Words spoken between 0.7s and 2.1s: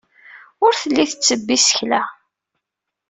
telli tettebbi isekla.